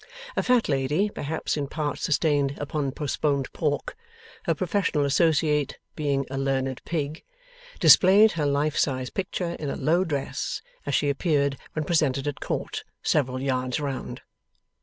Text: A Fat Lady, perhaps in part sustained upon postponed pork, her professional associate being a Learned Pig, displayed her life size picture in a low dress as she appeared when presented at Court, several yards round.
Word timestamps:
A 0.35 0.41
Fat 0.41 0.67
Lady, 0.67 1.09
perhaps 1.11 1.55
in 1.57 1.67
part 1.67 1.99
sustained 1.99 2.57
upon 2.57 2.91
postponed 2.91 3.53
pork, 3.53 3.95
her 4.45 4.55
professional 4.55 5.05
associate 5.05 5.77
being 5.95 6.25
a 6.31 6.39
Learned 6.39 6.83
Pig, 6.85 7.23
displayed 7.79 8.31
her 8.31 8.47
life 8.47 8.75
size 8.75 9.11
picture 9.11 9.55
in 9.59 9.69
a 9.69 9.75
low 9.75 10.03
dress 10.03 10.63
as 10.87 10.95
she 10.95 11.07
appeared 11.11 11.55
when 11.73 11.85
presented 11.85 12.27
at 12.27 12.39
Court, 12.39 12.83
several 13.03 13.41
yards 13.43 13.79
round. 13.79 14.23